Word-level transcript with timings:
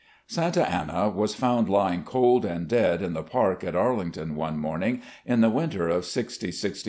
Santa 0.25 0.67
Anna 0.67 1.09
was 1.09 1.35
found 1.35 1.69
lying 1.69 2.01
cold 2.03 2.43
and 2.43 2.67
dead 2.67 3.03
in 3.03 3.13
the 3.13 3.21
park 3.21 3.63
at 3.63 3.75
Arlington 3.75 4.35
one 4.35 4.57
morning 4.57 4.99
in 5.27 5.41
the 5.41 5.49
winter 5.51 5.89
of 5.89 6.05
'60 6.05 6.51
6 6.51 6.73
1. 6.79 6.79